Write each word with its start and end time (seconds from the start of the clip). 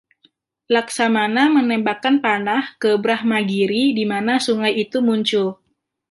Lakshmana 0.73 1.43
menembakkan 1.57 2.15
panah 2.25 2.63
ke 2.81 2.91
Brahmagiri 3.03 3.83
dimana 3.99 4.33
sungai 4.45 4.73
itu 4.83 4.97
muncul. 5.07 5.47